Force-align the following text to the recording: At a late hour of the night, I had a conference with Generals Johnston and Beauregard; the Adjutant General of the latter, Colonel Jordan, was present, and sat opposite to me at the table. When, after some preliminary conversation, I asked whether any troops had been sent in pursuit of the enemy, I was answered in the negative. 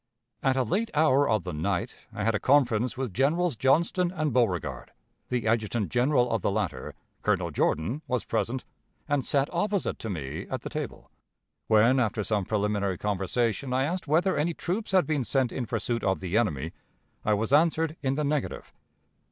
At 0.41 0.57
a 0.57 0.63
late 0.63 0.89
hour 0.95 1.29
of 1.29 1.43
the 1.43 1.53
night, 1.53 1.95
I 2.11 2.23
had 2.23 2.33
a 2.33 2.39
conference 2.39 2.97
with 2.97 3.13
Generals 3.13 3.55
Johnston 3.55 4.11
and 4.11 4.33
Beauregard; 4.33 4.89
the 5.29 5.45
Adjutant 5.45 5.89
General 5.91 6.31
of 6.31 6.41
the 6.41 6.49
latter, 6.49 6.95
Colonel 7.21 7.51
Jordan, 7.51 8.01
was 8.07 8.25
present, 8.25 8.65
and 9.07 9.23
sat 9.23 9.47
opposite 9.53 9.99
to 9.99 10.09
me 10.09 10.47
at 10.49 10.61
the 10.61 10.71
table. 10.71 11.11
When, 11.67 11.99
after 11.99 12.23
some 12.23 12.45
preliminary 12.45 12.97
conversation, 12.97 13.73
I 13.73 13.83
asked 13.83 14.07
whether 14.07 14.35
any 14.35 14.55
troops 14.55 14.91
had 14.91 15.05
been 15.05 15.23
sent 15.23 15.51
in 15.51 15.67
pursuit 15.67 16.03
of 16.03 16.19
the 16.19 16.35
enemy, 16.35 16.73
I 17.23 17.35
was 17.35 17.53
answered 17.53 17.95
in 18.01 18.15
the 18.15 18.23
negative. 18.23 18.73